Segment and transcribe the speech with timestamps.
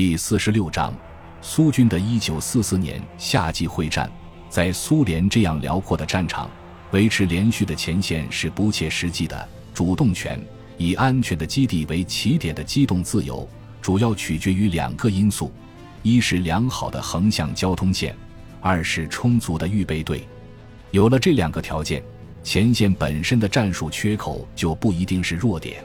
[0.00, 0.94] 第四十六章，
[1.42, 4.10] 苏军的一九四四年夏季会战，
[4.48, 6.50] 在苏联这样辽阔的战场，
[6.92, 9.48] 维持连续的前线是不切实际的。
[9.74, 10.40] 主动权
[10.78, 13.46] 以安全的基地为起点的机动自由，
[13.82, 15.52] 主要取决于两个因素：
[16.02, 18.16] 一是良好的横向交通线，
[18.62, 20.26] 二是充足的预备队。
[20.92, 22.02] 有了这两个条件，
[22.42, 25.84] 前线本身的战术缺口就不一定是弱点，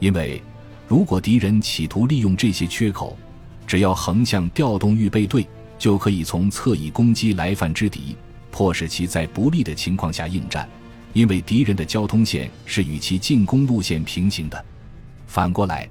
[0.00, 0.42] 因为
[0.88, 3.16] 如果敌人企图利用这些缺口，
[3.66, 5.46] 只要横向调动预备队，
[5.78, 8.16] 就可以从侧翼攻击来犯之敌，
[8.50, 10.68] 迫使其在不利的情况下应战。
[11.12, 14.64] 因为敌人的交通线是与其进攻路线平行的。
[15.26, 15.88] 反过来，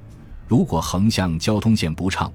[0.48, 2.32] 如果横向交通线不畅，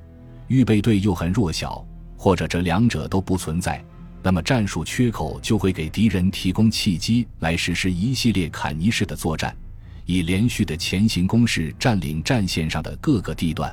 [0.48, 3.82] 预备队又很弱小，或者这两者都不存在，
[4.24, 9.56] 那么战术缺口就会给敌人提供契机来实施一系列坎尼式的作战，
[10.04, 13.72] 以连续的前行攻势占领战线上的各个地段。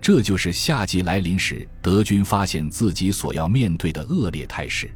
[0.00, 4.90] 这就是夏季来临时，德军发现自己所要面对的恶劣态势。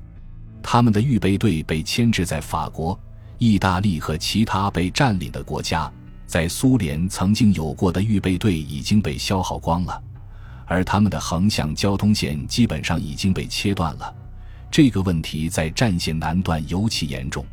[0.63, 2.99] 他们的预备队被牵制在法国、
[3.37, 5.93] 意大利和其他被占领的国家，
[6.27, 10.03] 在苏联曾经有过的预备队已经被消耗光了，
[10.65, 14.15] 而他们的横向交通线基本上已经被切断了。
[14.71, 17.45] 这个问题在战线南段尤其严重，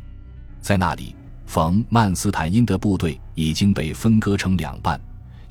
[0.62, 4.98] 在那里，冯曼斯坦因的部队已经被分割成两半。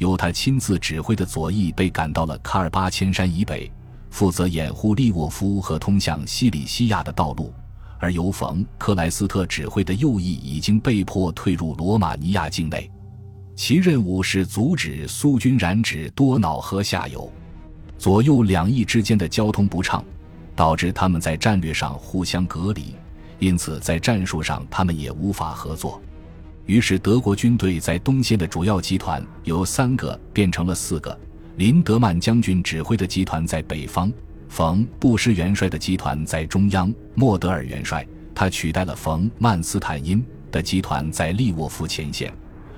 [0.01, 3.71] 由他亲自指挥的左翼被赶到了卡尔巴千山以北，
[4.09, 7.53] 负责掩护利沃夫和通向西里西亚的道路；
[7.99, 12.89] 而由冯克莱斯特指挥的右翼已经被迫退入罗马尼亚境内，
[13.55, 17.31] 其任务是阻止苏军染指多瑙河下游。
[17.99, 20.03] 左右两翼之间的交通不畅，
[20.55, 22.95] 导致他们在战略上互相隔离，
[23.37, 26.01] 因此在战术上他们也无法合作。
[26.71, 31.19] 于是，德国军队在东线的主要集团由三个变成了四个。
[31.57, 34.09] 林德曼将军指挥的集团在北方，
[34.47, 42.33] 冯布什元帅的集团在中央，莫德尔元帅他取代了冯曼斯坦因的集团在利沃夫前线，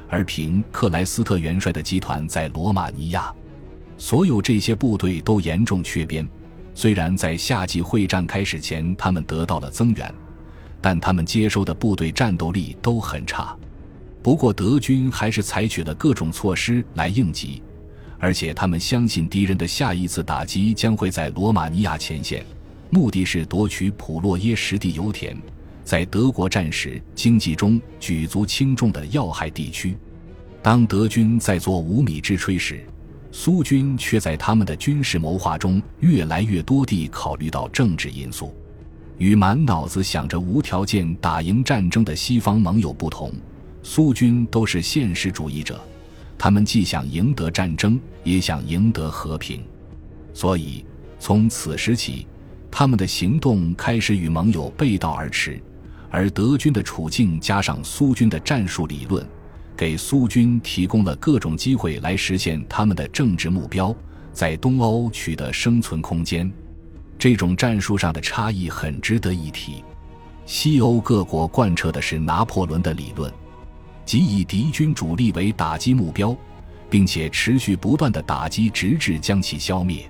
[0.10, 3.32] 而平克莱斯特元帅的集团在罗马尼亚。
[4.00, 6.28] 所有这些部队都严重缺编。
[6.74, 10.12] 虽然在夏季会战开始前，他们得到了增援，
[10.82, 13.56] 但他们接收的部队战斗力都很差。
[14.24, 17.62] 不过，德军还是采取了各种措施来应急，
[18.18, 22.46] 而且他们相信敌人的下一次打击将会在罗马尼亚前线，
[22.90, 25.38] 目的是夺取普洛耶什地油田，
[25.84, 29.98] 在德国战时经济中举足轻重的要害地区。
[30.62, 32.82] 当德军在做无米之炊时，
[33.30, 38.56] 苏军却在他们的军事谋划中越来越多地考虑到政治因素。
[39.18, 43.34] 与满脑子想着无条件打赢战争的西方盟友不同。
[43.84, 45.80] 苏军都是现实主义者，
[46.38, 49.62] 他们既想赢得战争，也想赢得和平，
[50.34, 50.86] 所以
[51.20, 52.26] 从此时起，
[52.72, 55.62] 他们的行动开始与盟友背道而驰。
[56.10, 59.28] 而德军的处境加上苏军的战术理论，
[59.76, 63.94] 给苏军提供了各种机会来实现他们的政治目标，
[64.32, 66.50] 在东欧取得生存空间。
[67.20, 69.84] 这种战术上的差异很值得一提。
[70.46, 73.32] 西欧各国贯彻的是拿破仑的理论。
[74.06, 76.36] 即以敌军主力为打击目标，
[76.90, 80.10] 并且持续不断的打击，直至将其消灭。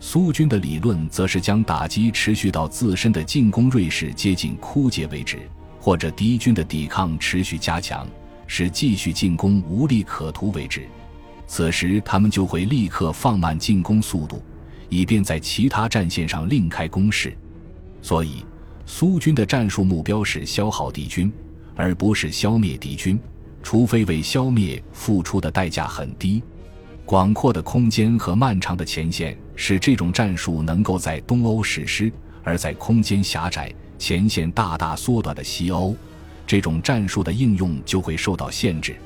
[0.00, 5.38] 苏军的理论则是将打击持续到自身的进攻锐势接近枯竭为止，
[5.80, 8.06] 或者敌军的抵抗持续加强，
[8.46, 10.86] 使继续进攻无利可图为止。
[11.46, 14.42] 此时他们就会立刻放慢进攻速度，
[14.88, 17.36] 以便在其他战线上另开攻势。
[18.00, 18.44] 所以，
[18.86, 21.32] 苏军的战术目标是消耗敌军。
[21.78, 23.16] 而不是消灭敌军，
[23.62, 26.42] 除非为消灭付出的代价很低。
[27.06, 32.12] 广阔的空间和漫长的前线使这种战术能够在东欧实施，
[32.42, 35.94] 而在空间狭窄、前线大大缩短的西欧，
[36.44, 38.96] 这种战术的应用就会受到限制。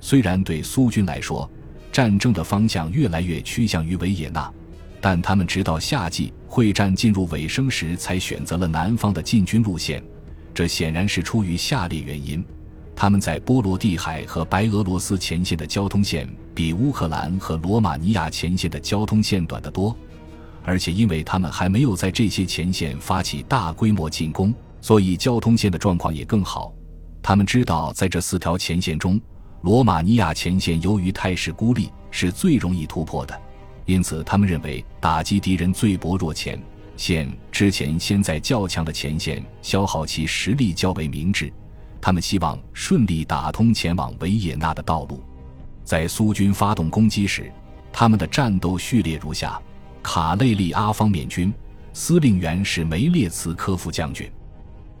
[0.00, 1.50] 虽然对苏军来说，
[1.90, 4.48] 战争的方向越来越趋向于维也纳，
[5.00, 10.00] 但他们直到夏季会战进入尾声时才选择了南方的进军路线。
[10.54, 12.44] 这显然是出于下列原因：
[12.94, 19.94] 他们在波罗的海和白俄罗斯前线的交通线比乌克兰和罗马尼亚前线的交通线短得多，
[20.62, 26.72] 而且因为他们还没有在这些前线发起大规模进攻，所以交通线的状况也更好。
[27.20, 29.20] 他们知道，在这四条前线中，
[29.62, 33.36] 罗马尼亚前线由于态势孤立，是最容易突破的，
[33.86, 36.62] 因此他们认为打击敌人最薄弱前。
[36.96, 41.52] 线之前先在较强的前线消耗其实力较为明智，
[42.00, 45.22] 他们希望顺利打通前往维也纳的道路。
[45.84, 47.52] 在苏军发动攻击时，
[47.92, 49.60] 他们的战斗序列如下：
[50.02, 51.52] 卡累利阿方面军
[51.92, 54.30] 司令员是梅列茨科夫将军，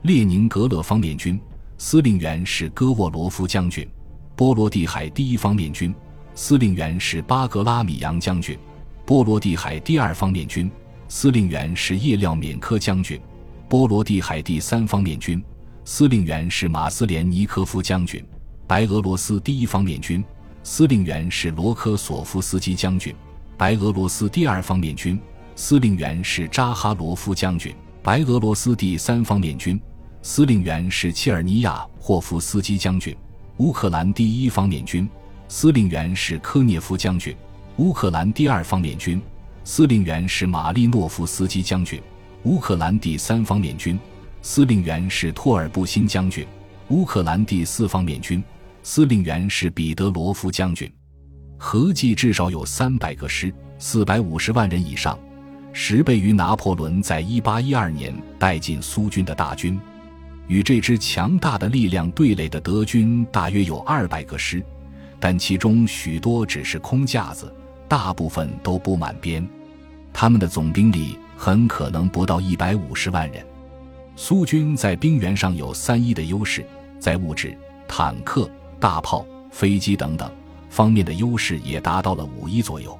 [0.02, 1.40] 列宁格勒方面军
[1.78, 3.88] 司令员是戈沃罗夫将军，
[4.36, 5.94] 波罗的海第一方面军
[6.34, 8.58] 司令员是巴格拉米扬将军，
[9.06, 10.70] 波罗的海第二方面军
[11.08, 13.20] 司令员是叶廖缅科将军，
[13.68, 15.42] 波罗的海第三方面军
[15.84, 18.24] 司令员是马斯连尼科夫将军，
[18.66, 20.24] 白俄罗斯第一方面军。
[20.66, 23.14] 司令员是罗科索夫斯基将军，
[23.58, 25.20] 白俄罗斯第二方面军
[25.54, 29.78] 司令员是扎哈罗夫将军，白俄罗斯第三方面军
[30.22, 33.14] 司令员是切尔尼亚霍夫斯基将军，
[33.58, 35.06] 乌克兰第一方面军
[35.48, 37.36] 司令员是科涅夫将军，
[37.76, 39.20] 乌克兰第二方面军
[39.64, 42.00] 司令员是马利诺夫斯基将军，
[42.42, 43.98] 乌克兰第三方面军
[44.42, 46.46] 司令员是托尔布辛将军，
[46.88, 48.44] 乌克兰第四方面军。
[48.82, 50.92] 司令员是彼得罗夫将军，
[51.56, 55.18] 合计至少有三百个师，四百五十万人以上，
[55.72, 59.80] 十倍于拿破仑在一八一二年带进苏军的大军。
[60.46, 64.62] 与这支强大的力量对垒的德军大约有二百个师，
[65.18, 67.50] 但其中许多只是空架子，
[67.88, 69.46] 大部分都不满编。
[70.12, 73.44] 他们的总兵力很可能不到一百五十万人。
[74.16, 76.64] 苏军在兵源上有三一的优势，
[76.98, 77.56] 在物质、
[77.88, 78.50] 坦克。
[78.80, 80.30] 大炮、飞机等等
[80.68, 82.98] 方面的优势也达到了五一左右。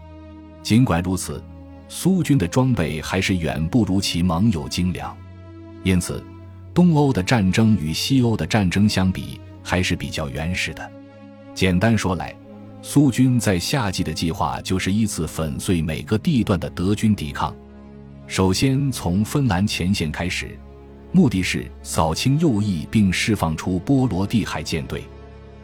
[0.62, 1.44] 尽管如此，
[1.90, 5.14] 苏军的装备还是远不如其盟友精良。
[5.82, 6.24] 因此，
[6.72, 10.90] 东欧的战争与西欧的战争相比，还是比较原始的。
[11.52, 12.34] 简单说来，
[12.86, 17.56] 苏军在夏季的计划就是依次粉碎每个地段的德军抵抗。
[18.26, 20.54] 首先从芬兰前线开始，
[21.10, 25.02] 目的是扫清右翼，并释放出波罗的海舰队。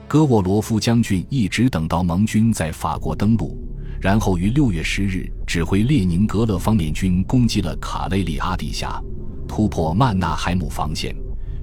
[0.08, 3.54] 戈沃罗夫将军一直等到盟军在法国登陆，
[4.00, 8.98] 然后于六月十日指挥列宁格勒方面军攻击了卡累利阿地峡，
[9.46, 11.14] 突破曼纳海姆防线，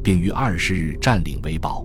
[0.03, 1.83] 并于二十日占领维堡。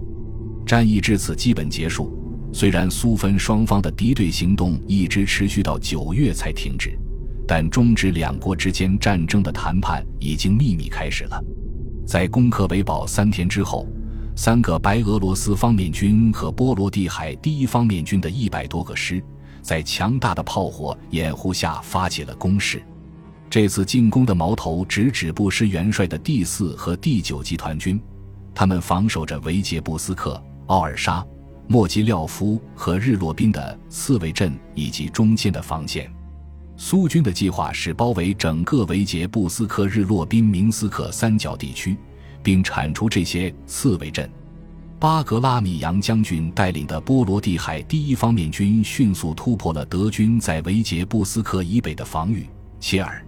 [0.66, 2.18] 战役至此基本结束。
[2.52, 6.98] 虽然苏芬双方的敌对行动一直持续到九月才停止，
[7.48, 11.42] 但终止两国之间战争的谈判已经秘密开始了。
[12.06, 13.86] 在攻克维堡三天之后。
[14.34, 19.22] 三个白俄罗斯方面军和波罗的海第一方面军的一百多个师，
[19.60, 22.82] 在强大的炮火掩护下发起了攻势。
[23.50, 28.00] 这次进攻的矛头直指布什元帅的第四和第九集团军，
[28.54, 31.22] 他们防守着维杰布斯克、奥尔沙、
[31.66, 36.10] 莫吉廖夫和日洛宾的刺猬阵以及中间的防线。
[36.76, 41.96] 苏军的计划是包围整个维杰布斯克、日洛宾、明斯克三角地区。
[42.42, 44.28] 并铲除这些刺猬阵。
[44.98, 52.46] 巴格拉米扬将军带领的波罗的海第一方面军迅速突破了德军在维杰布斯克以北的防御。
[52.78, 53.24] 切尔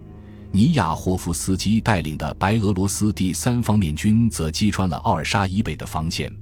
[0.53, 6.33] 尼亚霍夫斯基带领的白俄罗斯第三方面军则击穿了奥尔沙以北的防线。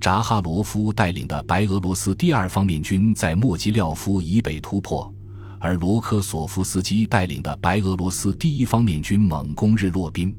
[0.00, 5.12] 扎哈罗夫带领的白俄罗斯第二方面军在莫吉廖夫以北突破，
[5.58, 10.34] 而罗科索夫斯基带领的白俄罗斯第一方面军猛攻日洛宾。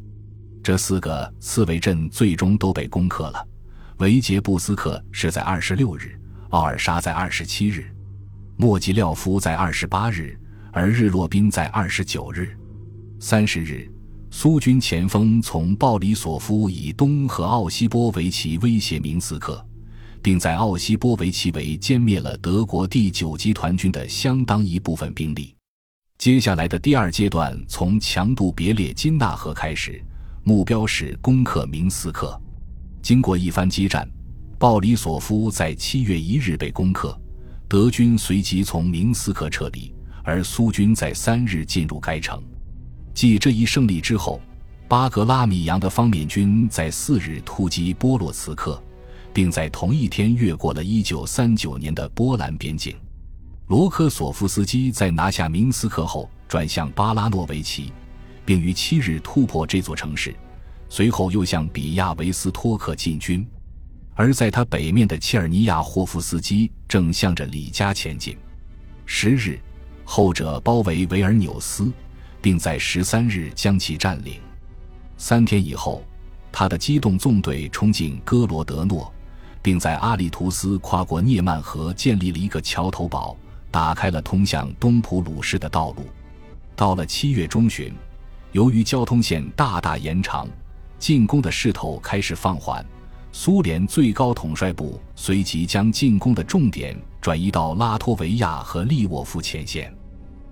[0.63, 3.47] 这四个刺猬阵最终都被攻克了。
[3.99, 6.19] 维杰布斯克是在二十六日，
[6.49, 7.85] 奥尔沙在二十七日，
[8.57, 10.35] 莫吉廖夫在二十八日，
[10.71, 12.57] 而日洛宾在二十九日。
[13.19, 13.87] 三十日，
[14.33, 19.63] 苏军前锋从鲍里索夫以东和奥西波维奇威胁明斯克，
[20.21, 25.53] 并在奥西波维奇围歼灭了德国第九集团军的相当一部分兵力。
[26.17, 30.01] 接下来的第二阶段从强渡别列金纳河开始。
[30.43, 32.39] 目标是攻克明斯克。
[33.01, 34.09] 经过一番激战，
[34.57, 37.15] 鲍里索夫在七月一日被攻克，
[37.67, 42.41] 德军随即从明斯克撤离，而苏军在三日进入该城。
[43.13, 44.41] 继这一胜利之后，
[44.87, 48.81] 巴格拉米扬的方面军在四日突击波罗茨克，
[49.33, 52.95] 并在同一天越过了一九三九年的波兰边境。
[53.67, 57.91] 罗科索夫斯基在拿下明斯克后，转向巴拉诺维奇。
[58.43, 60.35] 并于七日突破这座城市，
[60.89, 63.47] 随后又向比亚维斯托克进军。
[64.15, 68.35] 而在他北面的切尔尼亚霍夫斯基正向着里加前进。
[69.05, 69.59] 十日，
[70.03, 71.89] 后者包围维尔纽斯，
[72.41, 74.39] 并在十三日将其占领。
[75.17, 76.03] 三天以后，
[76.51, 79.13] 他的机动纵队冲进哥罗德诺，
[79.61, 83.37] 并在阿里图斯跨过涅曼河建立了一个桥头堡，
[83.69, 86.05] 打开了通向东普鲁士的道路。
[86.75, 87.93] 到了七月中旬。
[88.53, 90.45] 由于交通线大大延长，
[90.99, 92.85] 进攻的势头开始放缓。
[93.31, 99.89] 苏联最高统帅部随即将进攻的重点转移到拉脱维亚和利沃夫前线。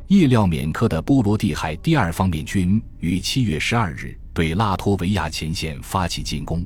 [0.10, 6.66] 叶廖缅科的波罗的海第二方面军于七月十二日对拉脱维亚前线发起进攻。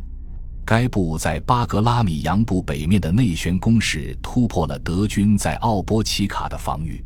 [0.66, 7.04] 该部在巴格拉米扬部北面的内旋攻势突破了德军在奥波奇卡的防御，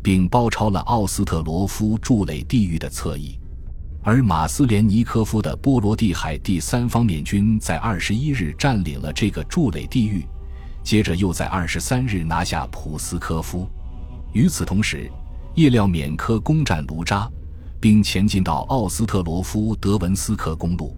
[0.00, 3.36] 并包抄了奥斯特罗夫筑垒地域的侧翼。
[4.00, 10.24] 而马斯连尼科夫的波罗的海第三方面军在二十一日占领了这个筑垒地域，
[10.84, 13.68] 接着又在二十三日拿下普斯科夫。
[14.32, 15.10] 与此同时，
[15.54, 17.30] 叶廖缅科攻占卢扎，
[17.80, 20.96] 并前进到奥斯特罗夫德文斯克公路。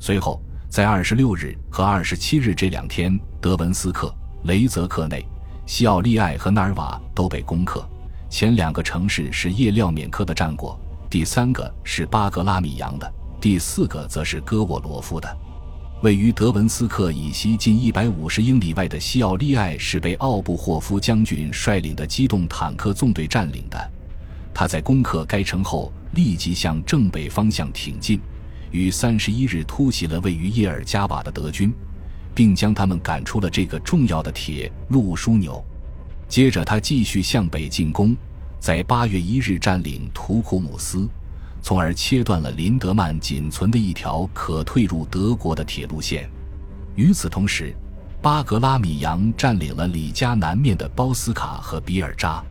[0.00, 4.12] 随后，在二十六日和二十七日这两天，德文斯克、
[4.46, 5.24] 雷泽克内、
[5.64, 7.88] 西奥利艾和纳尔瓦都被攻克。
[8.28, 10.76] 前两个城市是叶廖缅科的战果。
[11.08, 13.08] 第三个是巴格拉米扬的，
[13.40, 15.38] 第四个则是戈沃罗夫的。
[16.04, 23.90] 位于德文斯克以西近一百五十英里外的西奥利埃是被奥布霍夫将军率领的机动坦克纵队占领的。
[24.52, 28.20] 他在攻克该城后，立即向正北方向挺进，
[28.70, 31.72] 于三十一日突袭了位于叶尔加瓦的德军，
[32.34, 35.64] 并将他们赶出了这个重要的铁路枢纽。
[36.28, 38.14] 接着，他继续向北进攻。
[38.60, 41.08] 在八月一日占领图库姆斯，
[41.64, 46.28] 从而切断了林德曼仅存的一条可退入德国的铁路线。
[46.94, 47.74] 与此同时，
[48.20, 52.44] 巴格拉米扬占领了里加南面的包斯卡和比尔扎。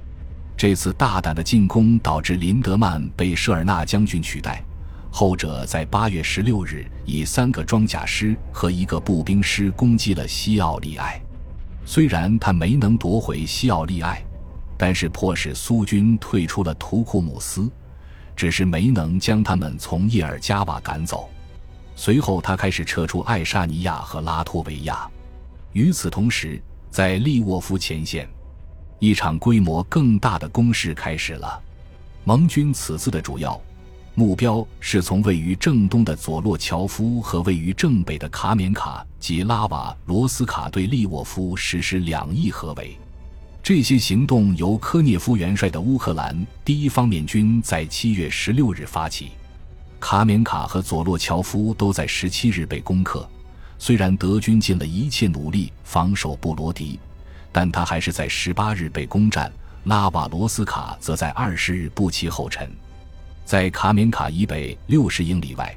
[0.58, 4.63] 这次大胆的进攻导致林德曼被舍尔纳将军取代，
[5.12, 11.22] 后者在八月十六日以三个装甲师和一个步兵师攻击了西奥利埃。
[11.86, 14.20] 虽然他没能夺回西奥利埃。
[14.75, 17.72] 但是迫使苏军退出了图库姆斯，
[18.35, 21.29] 只是没能将他们从叶尔加瓦赶走。
[21.95, 25.09] 随后，他开始撤出爱沙尼亚和拉脱维亚。
[25.73, 28.27] 与此同时，在利沃夫前线，
[28.99, 31.61] 一场规模更大的攻势开始了。
[32.23, 33.59] 盟军此次的主要
[34.15, 42.97] 目标是从位于正东的佐洛乔夫和位于正北的卡缅卡及拉瓦罗斯卡对利沃夫实施两翼合围。
[43.63, 49.32] 这些行动由科涅夫元帅的乌克兰第一方面军在七月十六日发起，
[50.01, 53.25] 卡缅卡和佐洛乔夫都在十七日被攻克。
[53.79, 57.00] 虽然德军尽了一切努力防守布罗迪，
[57.53, 59.50] 但他还是在十八日被攻占。
[59.86, 62.70] 拉瓦罗斯卡则在二十日不期后尘。
[63.46, 65.74] 在卡缅卡以北六十英里外，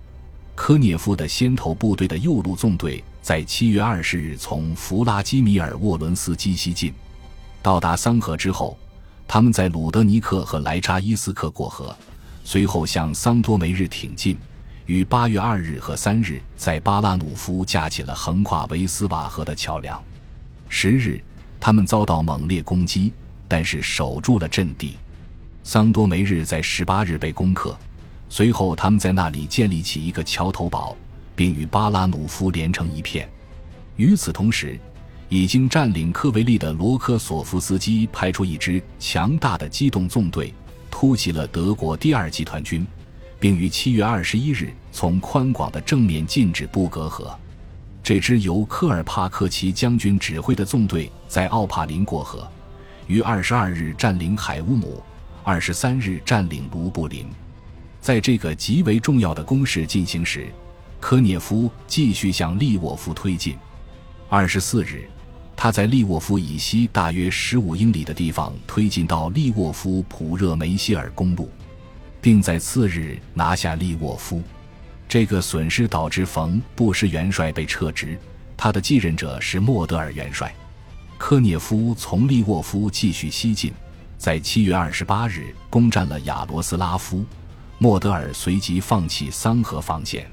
[0.56, 6.92] 科涅夫的先头部队的右路纵队在七月二十日从弗拉基米尔沃伦斯基西进。
[7.66, 8.78] 到达桑河之后，
[9.26, 11.92] 他们在鲁德尼克和莱扎伊斯克过河，
[12.44, 14.38] 随后向桑多梅日挺进，
[14.84, 20.00] 于八月二日和三日在巴拉努夫架起了横跨维斯瓦河的桥梁。
[20.68, 21.20] 十日，
[21.58, 23.12] 他们遭到猛烈攻击，
[23.48, 24.96] 但是守住了阵地。
[25.64, 27.76] 桑多梅日在十八日被攻克，
[28.28, 30.96] 随后他们在那里建立起一个桥头堡，
[31.34, 33.28] 并与巴拉努夫连成一片。
[33.96, 34.78] 与此同时，
[35.28, 40.54] 已经占领科维利的罗科索夫斯基派出一支强大的机动纵队，
[40.90, 42.86] 突袭了德国第二集团军，
[43.40, 47.36] 并于七月二十一日从宽广的正面进至布格河。
[48.04, 52.48] 这支由科尔帕克奇将军指挥的纵队在奥帕林过河，
[53.08, 55.02] 于二十二日占领海乌姆，
[55.42, 57.26] 二十三日占领卢布林。
[58.00, 60.46] 在这个极为重要的攻势进行时，
[61.00, 63.56] 科涅夫继续向利沃夫推进。
[64.28, 65.08] 二十四日。
[65.56, 71.50] 他在利沃夫以西大约十五英里的地方推进到利沃夫普热梅希尔公路，
[72.20, 74.42] 并在次日拿下利沃夫。
[75.08, 78.18] 这个损失导致冯布什元帅被撤职，
[78.56, 80.54] 他的继任者是莫德尔元帅。
[81.16, 83.72] 科涅夫从利沃夫继续西进，
[84.18, 87.24] 在七月二十八日攻占了亚罗斯拉夫。
[87.78, 90.26] 莫德尔随即放弃桑河防线。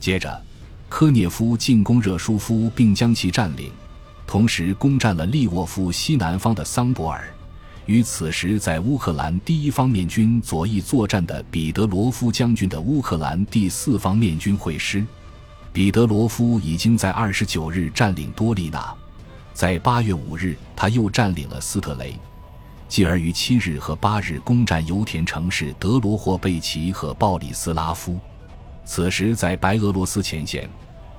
[0.00, 0.42] 接着，
[0.88, 3.70] 科涅夫进攻热舒夫，并将其占领。
[4.28, 7.32] 同时攻占了利沃夫西南方的桑博尔，
[7.86, 15.02] 与此时在乌克兰第一方面军左翼作战的彼得罗夫将军的乌克兰第四方面军会师。
[15.72, 18.94] 彼得罗夫已经在二十九日占领多利纳，
[19.54, 22.14] 在八月五日他又占领了斯特雷，
[22.86, 28.18] 继而于七日和八日攻占油田城市德罗霍贝奇和鲍里斯拉夫。
[28.84, 30.68] 此时在白俄罗斯前线。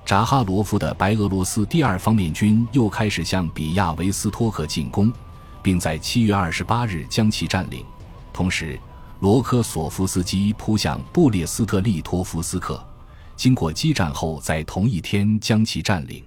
[0.05, 5.13] 扎哈罗夫的白俄罗斯第二方面军又开始向比亚维斯托克进攻，
[5.61, 7.85] 并在七月二十八日将其占领。
[8.33, 8.79] 同时，
[9.19, 12.83] 罗科索夫斯基扑向布列斯特利托夫斯克，
[13.35, 16.23] 经过激战后，在同一天将其占领。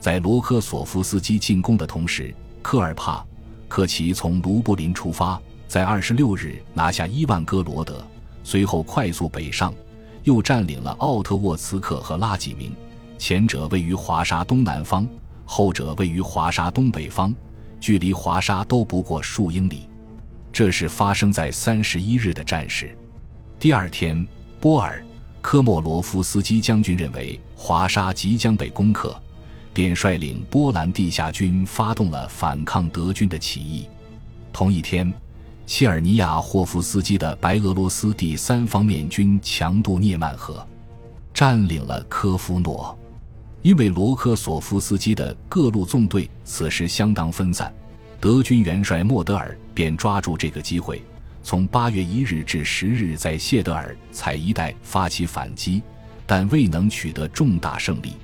[0.00, 3.24] 在罗科索夫斯基进攻的同时，科尔帕
[3.68, 8.06] 克奇从卢布林出发，在二十六日拿下伊万戈罗德，
[8.42, 9.74] 随后快速北上，
[10.22, 12.74] 又占领了奥特沃茨克和拉几明，
[13.24, 15.06] 前者位于华沙东南方，
[15.44, 17.32] 后者位于华沙东北方，
[17.78, 19.88] 距离华沙都不过数英里。
[20.52, 22.98] 这是发生在三十一日的战事。
[23.60, 24.26] 第二天，
[24.58, 25.00] 波尔
[25.40, 29.16] 科莫罗夫斯基将军认为华沙即将被攻克。
[29.72, 33.86] 便率领波兰地下军发动了反抗德军的起义。
[34.52, 35.14] 同一天，
[35.64, 40.66] 切尔尼亚霍夫斯基的白俄罗斯第三方面军强渡涅曼河，
[41.32, 42.98] 占领了科夫诺。
[43.62, 47.72] 因为罗科索夫斯基的各路纵队此时相当分散，
[48.20, 51.00] 德军元帅莫德尔便抓住这个机会，
[51.44, 55.80] 从八月一日至十日在谢德尔采一带发起反击，
[56.26, 58.14] 但未能取得重大胜利。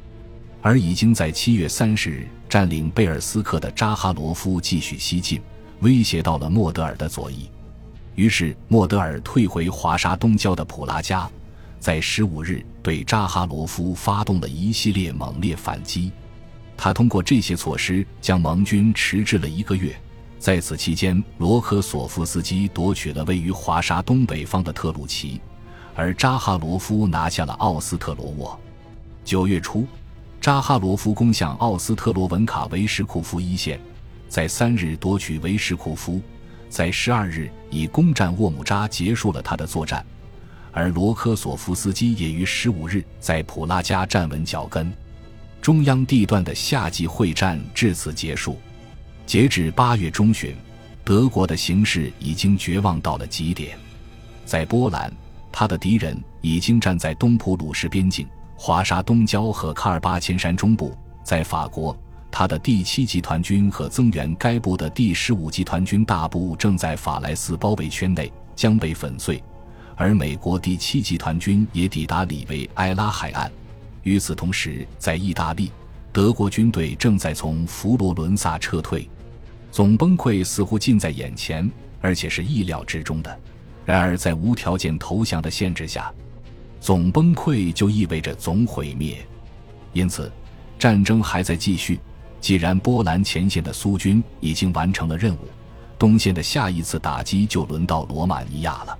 [0.61, 5.40] 而已经在七月三十日占领贝尔斯克的扎哈罗夫继续西进，
[5.83, 7.49] 威胁到了莫德尔的左翼。
[8.16, 11.30] 于是莫德尔退回华沙东郊的普拉加，
[11.78, 16.12] 在十五日对扎哈罗夫发动了一系列猛烈反击。
[16.76, 19.94] 他通过这些措施将盟军迟滞了一个月。
[20.38, 25.40] 在此期间，罗科索夫斯基夺取了位于华沙东北方的特鲁奇，
[25.94, 28.61] 而扎哈罗夫拿下了奥斯特罗沃。
[29.25, 29.87] 九月初。
[30.40, 33.78] 扎哈罗夫攻向奥斯特罗文卡维什库夫一线，
[34.28, 36.23] 在三日夺取维什库夫，
[36.70, 40.06] 在十二日以攻占沃姆扎结束了他的作战，
[40.78, 44.92] 而罗科索夫斯基也于十五日在普拉加站稳脚跟。
[45.61, 48.56] 中央地段的夏季会战至此结束。
[49.26, 50.54] 截至八月中旬，
[51.02, 53.76] 德国的形势已经绝望到了极点。
[54.44, 55.12] 在波兰，
[55.50, 58.28] 他的敌人已经站在东普鲁士边境。
[58.56, 61.97] 华沙东郊和卡尔巴千山中部，在法国，
[62.30, 69.42] 他的第七集团军和增援该部的第十五集团军大部正在法莱斯包围圈内，将被粉碎；
[69.99, 73.50] 而美国第七集团军也抵达里维埃拉海岸。
[74.05, 75.72] 与此同时，在意大利，
[76.12, 79.11] 德国军队正在从佛罗伦萨撤退，
[79.72, 81.68] 总崩溃似乎近在眼前，
[82.01, 83.40] 而且是意料之中的。
[83.85, 86.11] 然而，在无条件投降的限制下。
[86.81, 89.18] 总崩溃就意味着总毁灭，
[89.92, 90.31] 因此
[90.79, 91.99] 战争还在继续。
[92.40, 95.38] 既然波兰前线的苏军已经完成了任务，
[95.99, 98.96] 东线的下一次打击就轮到罗马尼亚了。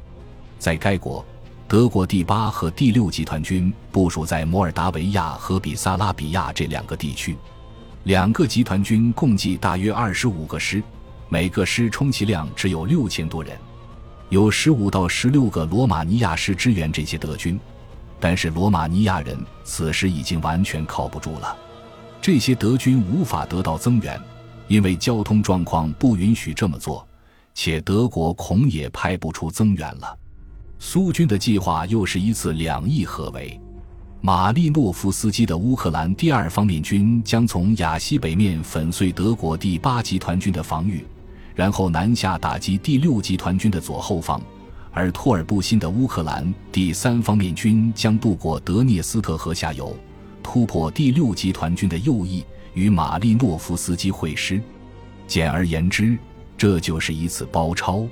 [0.59, 1.25] 在该国，
[1.67, 7.37] 德国第八和第六集团军部署在摩尔达维亚和比萨拉比亚这两个地区，
[8.05, 10.83] 两个集团军共计大约二十五个师，
[11.29, 13.57] 每个师充其量只有六千多人。
[14.31, 17.59] 有十五到十六个罗马尼亚师支援这些德军，
[18.21, 21.57] 但是罗马尼亚人此时已经完全靠不住了。
[22.21, 24.21] 这些德军无法得到增援，
[24.67, 27.07] 因为交通状况不允许这么做，
[27.55, 30.19] 且德国恐也派不出增援了。
[30.79, 33.59] 苏军的计划又是一次两翼合围。
[34.21, 41.05] 马利诺夫斯基的乌克兰第二方面军将从亚西北面粉碎德国第八集团军的防御。
[41.55, 44.41] 然后南下打击第六集团军的左后方，
[44.93, 49.97] 而托尔布辛的乌克兰第三方面军将渡过德涅斯特河下游，
[50.41, 54.63] 突破第六集团军的右翼，与马利诺夫斯基会师。
[55.27, 56.17] 简而言之，
[56.57, 58.07] 这就是一次包抄。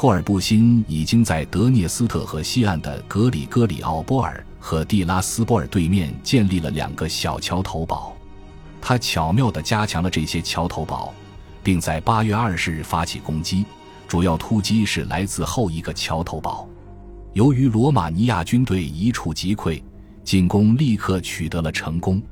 [0.00, 8.16] 托尔布辛已经在德涅斯特河西岸的格里戈里奥波尔和蒂拉斯波尔对面建立了两个小桥头堡，
[8.80, 11.12] 他巧妙地加强了这些桥头堡。
[11.64, 13.64] 并在八月二十日发起攻击，
[14.06, 16.68] 主要突击是来自后一个桥头堡。
[17.32, 19.82] 由于罗马尼亚军队一触即溃，
[20.22, 22.22] 进攻立刻取得了成功。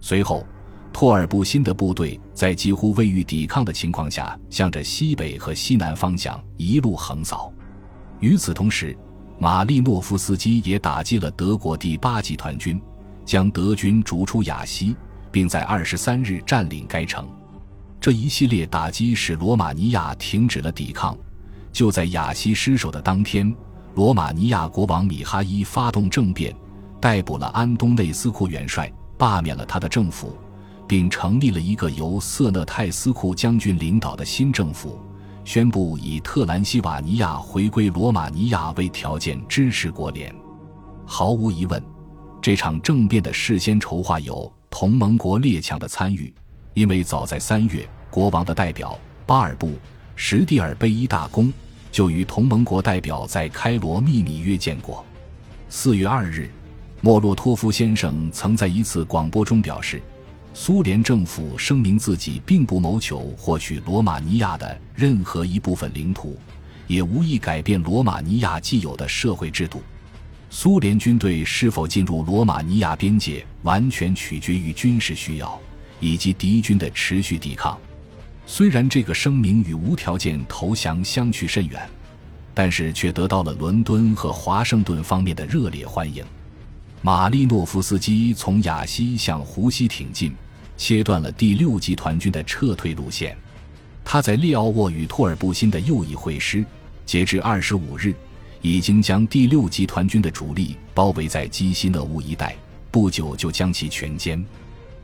[0.00, 0.46] 随后，
[0.92, 7.52] 托尔布辛的部队在几乎未遇抵抗的情况下，向着西北和西南方向一路横扫。
[8.20, 8.96] 与此同时，
[9.38, 12.80] 马利诺夫斯基也打击了德国第八集团军，
[13.24, 14.94] 将德军逐出雅西，
[15.32, 17.26] 并在二十三日占领该城。
[18.00, 21.16] 这一系列打击使罗马尼亚停止了抵抗。
[21.72, 23.52] 就在雅西失守的当天，
[23.94, 26.54] 罗马尼亚国王米哈伊发动政变，
[27.00, 30.36] 逮捕了安东内斯库元帅，罢免了他的政府，
[30.92, 35.00] 并成立了一个由瑟勒泰斯库将军领导的新政府，
[35.42, 40.30] 宣布以特兰西瓦尼亚回归罗马尼亚为条件支持国联。
[41.06, 41.82] 毫无疑问，
[42.42, 46.30] 这场政变的事先筹划有同盟国列强的参与。
[46.74, 49.72] 因为早在三月，国王的代表巴尔布
[50.14, 51.50] 什蒂尔贝伊大公
[51.90, 55.02] 就与同盟国代表在开罗秘密约见过。
[55.70, 56.50] 四月二日，
[57.00, 60.02] 莫洛托夫先生曾在一次广播中表示，
[60.54, 66.38] 苏联政府声明自己并不谋求获取罗马尼亚的任何一部分领土，
[66.86, 69.82] 也无意改变罗马尼亚既有的社会制度。
[70.50, 75.58] 苏联军队是否进入罗马尼亚边界，完全取决于军事需要
[76.00, 77.78] 以及敌军的持续抵抗。
[78.46, 81.88] 虽然这个声明与无条件投降相去甚远，
[82.52, 86.22] 但是却得到了伦敦和华盛顿方面的热烈欢迎。
[87.00, 90.32] 马利诺夫斯基从雅西向湖西挺进，
[90.82, 93.36] 切断了第六集团军的撤退路线。
[94.02, 96.64] 他在利奥沃与托尔布辛的右翼会师，
[97.06, 98.12] 截至二十五日。
[98.62, 102.56] 已经将第六集团军的主力包围在基西讷乌一带，
[102.90, 104.42] 不久就将其全歼。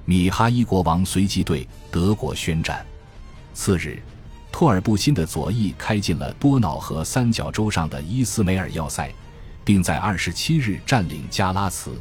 [0.05, 2.85] 米哈伊国王随即对德国宣战。
[3.55, 4.03] 次日，
[4.51, 9.09] 托尔布辛的左翼开进了多瑙河三角洲上的伊斯梅尔要塞，
[9.65, 11.93] 并在二十七日占领加拉茨。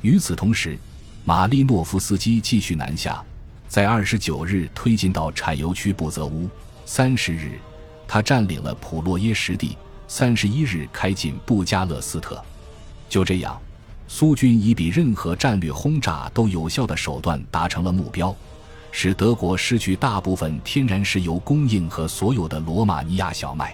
[0.00, 0.78] 与此同时，
[1.24, 3.22] 马利诺夫斯基继续南下，
[3.68, 6.48] 在二十九日推进到产油区布泽乌。
[6.86, 7.58] 三十日，
[8.08, 9.76] 他占领了普洛耶什地。
[10.08, 12.42] 三十一日开进布加勒斯特，
[13.08, 13.56] 就这样，
[14.08, 18.34] 苏军以比任何战略轰炸都有效的手段达成了目标，
[18.90, 23.72] 使德国失去大部分天然石油供应和所有的罗马尼亚小麦。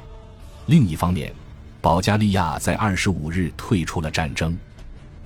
[0.67, 1.33] 另一方面，
[1.81, 4.55] 保加利亚在二十五日退出了战争，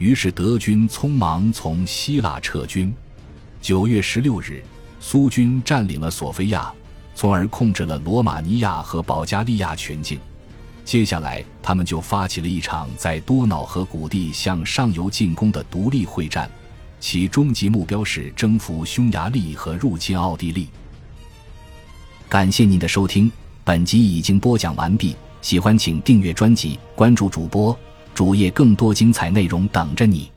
[0.01, 2.91] 于是德军匆忙从希腊撤军。
[3.61, 4.65] 九月十六日，
[4.99, 6.73] 苏军占领了索菲亚，
[7.15, 10.19] 从而控制了罗马尼亚和保加利亚全境。
[10.87, 16.51] 接下来，他们就发起了一场在多瑙河谷地向上游进攻的独立会战，
[16.99, 20.69] 其终极目标是征服匈牙利和入侵奥地利。
[22.27, 23.31] 感谢您的收听，
[23.65, 25.15] 本集已经播讲完毕。
[25.43, 27.79] 喜欢请订阅专辑，关注主播
[28.15, 30.31] 主页，更多精彩内容等着你。